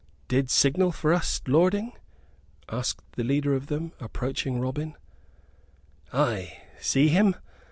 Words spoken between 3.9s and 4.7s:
approaching